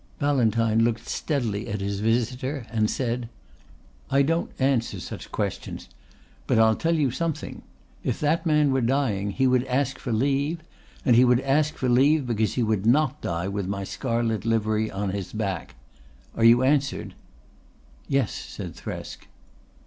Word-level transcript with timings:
Ballantyne 0.17 0.83
looked 0.83 1.05
steadily 1.07 1.67
at 1.67 1.79
his 1.79 1.99
visitor 1.99 2.65
and 2.71 2.89
said: 2.89 3.29
"I 4.09 4.23
don't 4.23 4.49
answer 4.57 4.99
such 4.99 5.31
questions. 5.31 5.89
But 6.47 6.57
I'll 6.57 6.73
tell 6.75 6.95
you 6.95 7.11
something. 7.11 7.61
If 8.03 8.19
that 8.19 8.43
man 8.43 8.71
were 8.73 8.81
dying 8.81 9.29
he 9.29 9.45
would 9.45 9.63
ask 9.65 9.99
for 9.99 10.11
leave. 10.11 10.63
And 11.05 11.15
if 11.15 11.17
he 11.19 11.25
would 11.25 11.41
ask 11.41 11.75
for 11.75 11.87
leave 11.87 12.25
because 12.25 12.55
he 12.55 12.63
would 12.63 12.87
not 12.87 13.21
die 13.21 13.47
with 13.47 13.67
my 13.67 13.83
scarlet 13.83 14.43
livery 14.43 14.89
on 14.89 15.11
his 15.11 15.31
back. 15.31 15.75
Are 16.35 16.43
you 16.45 16.63
answered?" 16.63 17.13
"Yes," 18.07 18.31
said 18.33 18.73
Thresk. 18.73 19.27